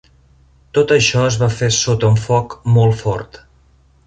[0.77, 3.43] Tot això es va fer sota un foc molt fort.